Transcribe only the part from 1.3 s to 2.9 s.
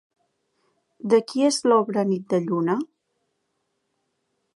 qui és l'obra Nit de lluna?